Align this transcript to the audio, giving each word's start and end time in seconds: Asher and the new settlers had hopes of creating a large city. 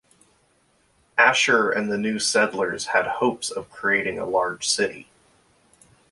Asher 1.15 1.69
and 1.69 1.91
the 1.91 1.95
new 1.99 2.17
settlers 2.17 2.87
had 2.87 3.05
hopes 3.05 3.51
of 3.51 3.69
creating 3.69 4.17
a 4.17 4.25
large 4.25 4.67
city. 4.67 5.07